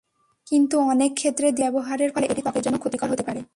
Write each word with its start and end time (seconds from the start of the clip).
কিন্তু 0.47 0.75
অনেক 0.93 1.11
ক্ষেত্রে 1.13 1.47
দীর্ঘদিন 1.49 1.61
ব্যবহারের 1.61 2.09
ফলে 2.11 2.25
এটি 2.25 2.41
ত্বকের 2.41 2.63
জন্য 2.63 2.77
ক্ষতিকর 2.77 3.09
হতে 3.09 3.23
পারে। 3.23 3.41